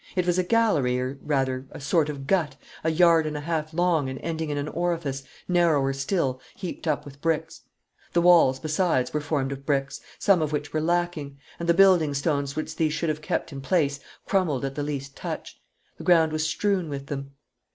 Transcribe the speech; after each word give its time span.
It 0.15 0.25
was 0.25 0.39
a 0.39 0.43
gallery, 0.43 0.99
or, 0.99 1.19
rather, 1.21 1.67
a 1.69 1.79
sort 1.79 2.09
of 2.09 2.25
gut, 2.25 2.55
a 2.83 2.89
yard 2.89 3.27
and 3.27 3.37
a 3.37 3.41
half 3.41 3.71
long 3.71 4.09
and 4.09 4.17
ending 4.23 4.49
in 4.49 4.57
an 4.57 4.67
orifice, 4.67 5.21
narrower 5.47 5.93
still, 5.93 6.41
heaped 6.55 6.87
up 6.87 7.05
with 7.05 7.21
bricks. 7.21 7.61
The 8.13 8.21
walls, 8.21 8.59
besides, 8.59 9.13
were 9.13 9.21
formed 9.21 9.51
of 9.51 9.63
bricks, 9.63 10.01
some 10.17 10.41
of 10.41 10.51
which 10.51 10.73
were 10.73 10.81
lacking; 10.81 11.37
and 11.59 11.69
the 11.69 11.75
building 11.75 12.15
stones 12.15 12.55
which 12.55 12.77
these 12.77 12.93
should 12.93 13.09
have 13.09 13.21
kept 13.21 13.51
in 13.53 13.61
place 13.61 13.99
crumbled 14.25 14.65
at 14.65 14.73
the 14.73 14.81
least 14.81 15.15
touch. 15.15 15.61
The 15.99 16.03
ground 16.03 16.31
was 16.31 16.47
strewn 16.47 16.89
with 16.89 17.05
them. 17.05 17.33